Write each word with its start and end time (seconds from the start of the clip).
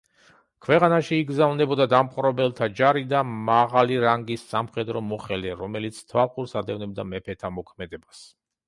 ქვეყანაში 0.67 1.19
იგზავნებოდა 1.23 1.85
დამპყრობელთა 1.91 2.69
ჯარი 2.79 3.05
და 3.13 3.21
მაღალი 3.51 4.01
რანგის 4.07 4.49
სამხედრო 4.55 5.07
მოხელე, 5.15 5.57
რომელიც 5.63 6.05
თვალყურს 6.11 6.61
ადევნებდა 6.65 7.09
მეფეთა 7.15 7.57
მოქმედებას. 7.63 8.29